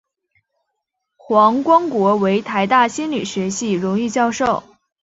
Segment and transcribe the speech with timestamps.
[1.15, 4.63] 黄光国为台大心理学系荣誉教授。